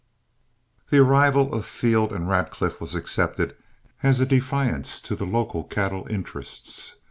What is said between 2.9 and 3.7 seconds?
accepted